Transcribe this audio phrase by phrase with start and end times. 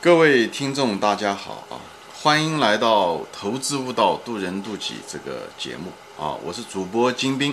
[0.00, 1.74] 各位听众，大家好啊！
[2.22, 6.38] 欢迎来到《投资悟道，渡人渡己》这个节目啊！
[6.44, 7.52] 我是主播金兵。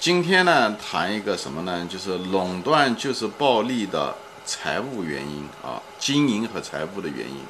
[0.00, 1.86] 今天呢，谈一个什么呢？
[1.90, 7.40] 就是垄断就是暴利的财务原因啊，经营和财务的原因。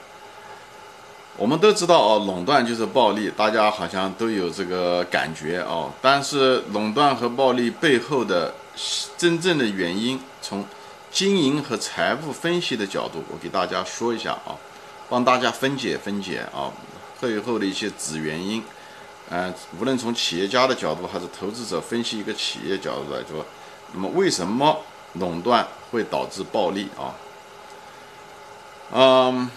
[1.36, 5.92] 我们都知道啊，垄断就是暴利，大家好像都有这个感觉哦。
[6.02, 8.52] 但是，垄断和暴利背后的
[9.16, 10.66] 真正的原因，从
[11.12, 14.56] 经营和财务分析的角度，我给大家说一下啊，
[15.11, 16.72] 帮大家分解分解啊
[17.21, 18.64] 背后的一些子原因。
[19.29, 23.44] 嗯，无论从企业家的角度还是投资者分析一个企业角度来说，
[23.93, 24.79] 那么为什么
[25.14, 27.14] 垄断会导致暴利啊？
[28.93, 29.50] 嗯，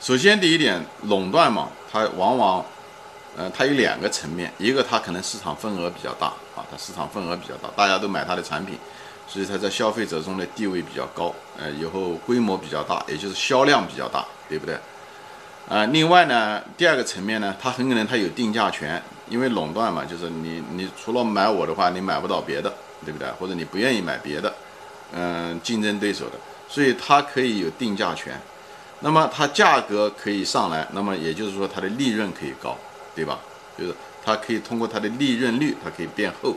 [0.00, 2.64] 首先第一点，垄断嘛，它往往，
[3.36, 8.78] 呃，它有两个层面，一个它可能市场份额比较大啊，它市场份额比较大，大家都买它的产品。
[9.32, 14.76] 所以它在消费者中的地位比较高，呃，以后规模比较大，也就是销量比较大，对不对？
[15.70, 22.70] 啊，另外呢，第二个层面呢，它很可能它有定价权，因为垄断嘛，就是你你除了买我的话，你买不到别的，
[23.06, 23.26] 对不对？
[23.38, 24.52] 或者你不愿意买别的，
[25.14, 26.32] 嗯，竞争对手的，
[26.68, 28.38] 所以它可以有定价权，
[29.00, 32.76] 那么它价格可以上来，那么也就是说它的利润可以高，
[33.14, 33.38] 对吧？
[33.78, 36.54] 就是它可以通过它的利润率，它可以变厚，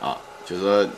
[0.00, 0.88] 啊，就是说。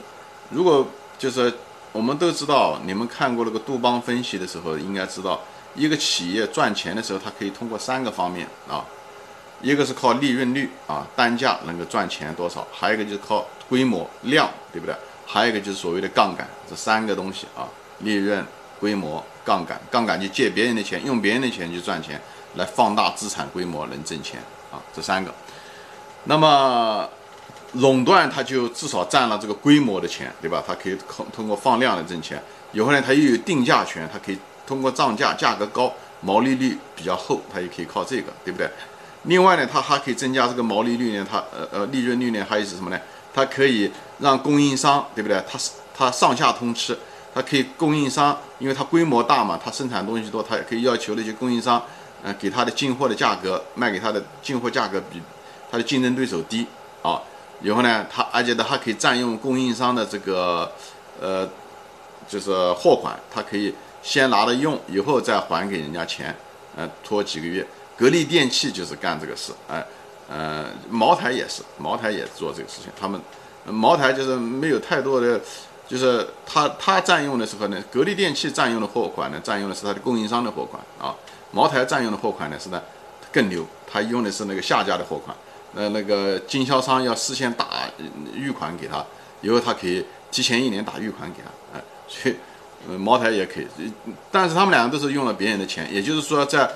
[0.54, 0.86] 如果
[1.18, 1.52] 就是
[1.90, 5.40] 我们都知道，你们看过那个杜邦分析的时候，应该知道
[5.74, 8.84] 一个企业赚钱的时候，它可以通过三个方面啊，
[9.60, 14.94] 一个是靠利润率啊，单价能够赚钱多少，还有一个就是靠规模量，对不对？
[15.26, 17.66] 还有一个就是所谓的杠杆，这三个东西啊，
[17.98, 18.44] 利润、
[18.78, 22.20] 规模、杠杆，杠杆就借别人的钱，用别人的钱去赚钱，
[22.54, 25.34] 来放大资产规模，能挣钱啊，这三个。
[26.24, 27.08] 那么。
[27.74, 30.62] 垄断，它就至少占了这个规模的钱，对吧？
[30.66, 32.42] 它可以通通过放量来挣钱。
[32.72, 38.68] 以后呢，它又有定价权，它可以通过涨价，价格高，毛利率比较厚，它也可以靠这个，对不对？
[39.24, 43.00] 另外呢，它还可以增加这个毛利率呢，它呃呃利润率呢，还有是什么呢？
[43.32, 45.42] 它可以让供应商，对不对？
[45.50, 46.96] 它是它上下通吃，
[47.34, 51.82] 它可以供应商，因为它规模大嘛，它生产东西多，它也可以要求那些供应商，
[52.22, 55.20] 呃，给它的进货的价格卖给它的进货价格比
[55.70, 56.66] 它的竞争对手低
[57.02, 57.20] 啊。
[57.64, 60.70] 以后呢，他而且他还可以占用供应商的这个，
[61.18, 61.48] 呃，
[62.28, 66.36] 就是货款，他可以先拿着用，以后再还给人家钱，
[66.76, 67.66] 呃，拖几个月。
[67.96, 69.82] 格力电器就是干这个事，哎，
[70.28, 72.92] 呃，茅台也是，茅台也做这个事情。
[73.00, 73.18] 他们
[73.64, 75.40] 茅台就是没有太多的，
[75.88, 81.16] 就是他他占用的时候呢，格力电器占用的货款呢，占用的是他的供应商的货款啊。
[81.50, 82.82] 茅台占用的货款呢是呢
[83.32, 85.34] 更牛，他用的是那个下家的货款。
[85.74, 87.66] 呃，那个经销商要事先打
[88.32, 89.04] 预款给他，
[89.40, 92.36] 以后他可以提前一年打预款给他，哎，所以，
[92.88, 93.66] 呃，茅台也可以，
[94.30, 96.70] 但是他们两个都是用了别人的钱，也就是说，在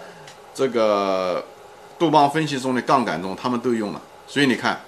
[0.52, 1.44] 这个
[1.96, 4.80] 杜邦分析中的杠杆中，他们都用了，所以你看，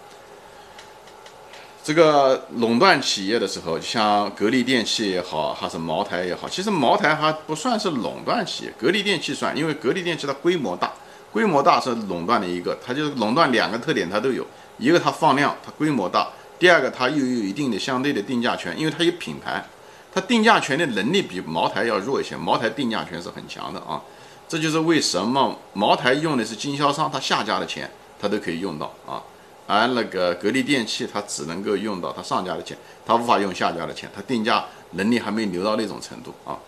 [1.85, 10.93] 这个垄断企业的时候，像格力电器也好，还是茅台也好，其实茅台还不算是垄断企业，格力电器算，因为格力电器它规模大。
[11.33, 14.45] 规模大是垄断的一个，它就是垄断两个特点，它都有
[14.79, 19.65] 一个它放量，它规模大；第二个它又有一定的相对的定价权，因为它有品牌，
[20.13, 22.37] 它定价权的能力比茅台要弱一些。
[22.37, 24.03] 茅台定价权是很强的啊，
[24.49, 27.89] 这就是为什么茅台用的是经销商，它下家的钱
[28.21, 29.23] 它都可以用到啊，
[29.69, 32.77] 而那个格力电器它只能够用到它上家的钱，
[33.07, 36.59] 它无法用下家的钱，它定价能力还没牛到那种程度啊，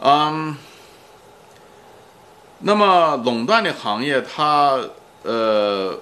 [0.00, 0.56] 嗯。
[2.66, 4.80] 那么垄断的行业，它
[5.22, 5.98] 呃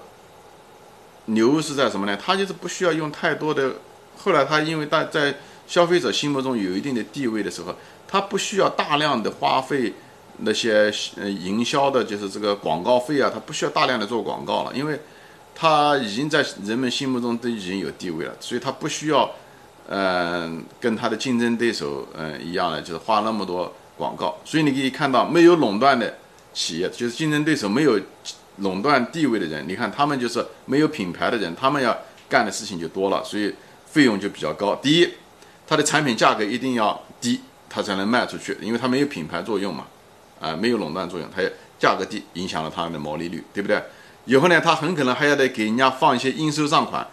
[1.25, 2.17] 牛是在什么呢？
[2.17, 3.73] 它就是不需要用太多的。
[4.17, 5.35] 后来它因为大在
[5.67, 7.75] 消费者心目中有一定的地位的时候，
[8.07, 9.93] 它不需要大量的花费
[10.37, 14.97] 那些呃营销的，就是这个广告费啊，它不需要大量的做广告了，因为
[15.53, 19.29] 它已经在人们心目中都已经有地位了，所以它不需要
[19.89, 24.37] 嗯跟它的竞争对手嗯一样的，就是花那么多广告。
[24.45, 26.19] 所以你可以看到，没有垄断的。
[26.53, 27.99] 企业就是竞争对手没有
[28.57, 31.97] 垄断地位的人，你看他们就是没有品牌的人，他们要
[32.29, 33.53] 干的事情就多了，所以
[33.87, 34.75] 费用就比较高。
[34.75, 35.09] 第一，
[35.65, 39.85] 它的产品价格一定要低，它才能卖出去，因为它没有品牌作用嘛，
[40.39, 41.41] 啊，没有垄断作用，它
[41.79, 43.81] 价格低，影响了它的毛利率，对不对？
[44.25, 47.05] 以后呢，他很可能还要得给人家放一些应收账款，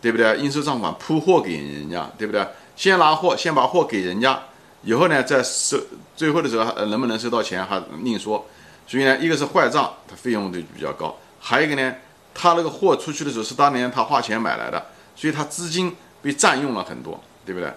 [0.00, 0.36] 对不对？
[0.38, 2.46] 应收账款铺货给人家，对不对？
[2.76, 4.42] 先拿货，先把货给人家，
[4.82, 5.78] 以后呢再收，
[6.14, 8.44] 最后的时候能不能收到钱还另说。
[8.86, 11.94] 所以呢，一个是坏账，它费用就比较高；还有一个呢，
[12.34, 17.72] 他那个货出去的时候是当年他花钱买来的，所以他资金被占用了很多，对不对？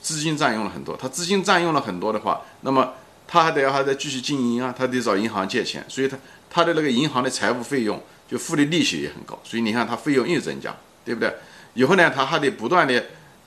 [0.00, 2.94] 资金占用了很多，他资金占用了很多的话，那么
[3.26, 6.16] 他还得要还得继续经营啊，他得找银行借钱，所以他
[6.48, 8.00] 他的那个银行的财务费用
[8.30, 11.34] 就付的利息也很高，所以你看他费用又增加，对不对？
[11.74, 13.04] 以后呢，他还得不断的，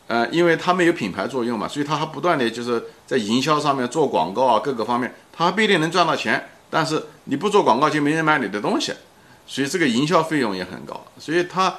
[0.08, 8.94] 呃，因为他没有品牌作用嘛，所以他还不断的就是在营销上面做广告啊，各个方面，他不一定能赚到钱，但是你不做广告就没人买你的东西，
[9.46, 11.76] 所以这个营销费用也很高，所以他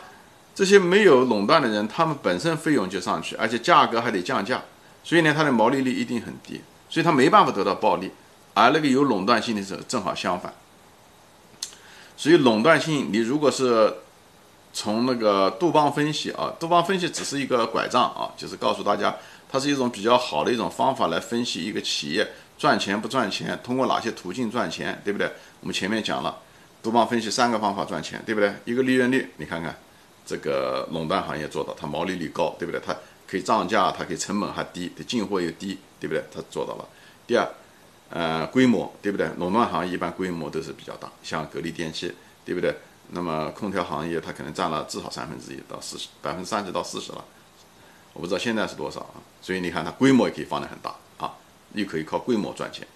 [0.54, 4.62] 这些没有垄断的人，他们本身费用就上去，而且价格还得降价，
[5.02, 8.12] 所以呢，它的毛利率一定很低，所以他没办法得到暴利，
[8.54, 10.54] 而那个有垄断性的时候正好相反，
[12.16, 13.94] 所以垄断性，你如果是。
[14.74, 19.14] 从那个杜邦分析啊，杜邦分析只是一个拐杖啊，就是告诉大家，
[19.46, 22.26] 它是一种比较好的一种方法来分析一个企业
[22.62, 25.28] 赚钱不赚钱，通过哪些途径赚钱，对不对？
[25.58, 26.38] 我们前面讲了，
[26.80, 28.54] 杜邦分析三个方法赚钱，对不对？
[28.64, 29.76] 一个利润率，你看看
[30.24, 32.80] 这个垄断行业做到，它毛利率高，对不对？
[32.80, 36.22] 它可以涨价，它可以成本还低，它进货又低，对不对？
[36.32, 36.88] 它做到了。
[37.26, 37.44] 第二，
[38.10, 39.28] 呃，规模，对不对？
[39.38, 42.14] 垄断行业一般规模都是比较大，像格力电器，
[42.44, 42.72] 对不对？
[43.08, 47.24] 那么空调行业它可能占了至少三分之一到四十百分之三十到四十了，
[48.12, 49.18] 我不知道现在是多少啊。
[49.40, 50.94] 所以你看它规模也可以放得很大，
[51.74, 52.86] 又可以靠规模赚钱。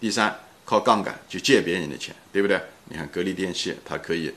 [0.00, 2.60] 第三，靠杠杆去借别人的钱，对不对？
[2.84, 4.32] 你看格力电器它可以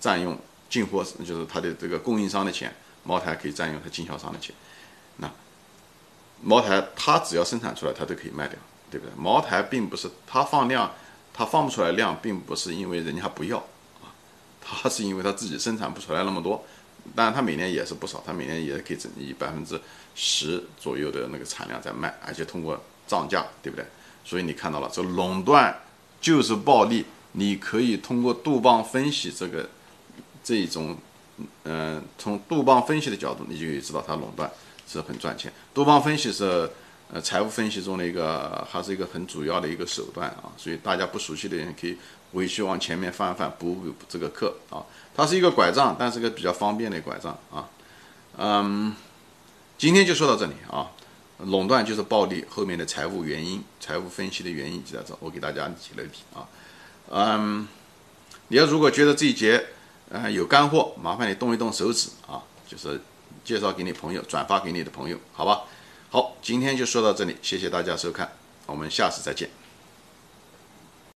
[0.00, 0.38] 占用
[0.70, 4.54] 进货就是它的这个供应商的钱，茅台可以占用它经销商的钱。
[5.16, 5.30] 那
[6.42, 8.58] 茅台它只要生产出来它都可以卖掉，
[8.90, 9.12] 对不对？
[9.16, 10.92] 茅台并不是它放量，
[11.32, 13.58] 它放不出来量，并不是因为人家不要
[14.02, 14.12] 啊。
[14.60, 16.64] 它是因为它自己生产不出来那么多，
[17.14, 19.80] 当然它每年也是不少，它每年也可以以百分之
[20.14, 23.84] 十左右的那个产量在卖，而且通过涨价，对不对？
[24.24, 25.76] 所以你看到了，这垄断
[26.20, 27.04] 就是暴利。
[27.36, 29.68] 你可以通过杜邦分析这个
[30.44, 30.96] 这种，
[31.64, 34.48] 嗯，从杜邦分析的角度，你就可以知道它垄断
[34.86, 35.52] 是很赚钱。
[35.74, 36.70] 杜邦分析是
[37.12, 40.52] 呃财务分析中的一个，还是一个很主要的一个手段啊。
[40.56, 41.96] 所以大家不熟悉的人可以。
[42.34, 44.82] 回去往前面翻翻补补这个课啊，
[45.14, 47.68] 它是一个拐杖，但是个比较方便的拐杖啊。
[48.36, 48.92] 嗯，
[49.78, 50.90] 今天就说到这里啊。
[51.38, 56.48] 垄断就是暴利，后面的财务原因、财务分析的原因就在这，我给大家解了题啊。
[57.08, 57.68] 嗯，
[58.48, 59.64] 你要如果觉得这一节
[60.10, 63.00] 呃有干货，麻烦你动一动手指啊，就是
[63.44, 65.62] 介绍给你朋友，转发给你的朋友，好吧？
[66.14, 68.30] 好，今天就说到这里，谢谢大家收看，
[68.66, 69.50] 我们下次再见。